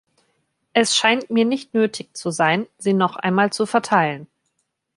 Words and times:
Es 0.73 0.97
scheint 0.97 1.29
mir 1.29 1.45
nicht 1.45 1.75
nötig 1.75 2.17
zu 2.17 2.31
sein, 2.31 2.65
sie 2.79 2.93
noch 2.93 3.17
einmal 3.17 3.51
zu 3.53 3.67
verteilen. 3.67 4.25